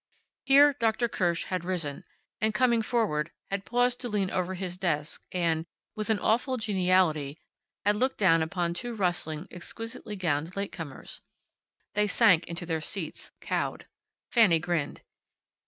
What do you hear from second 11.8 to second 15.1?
They sank into their seats, cowed. Fanny grinned.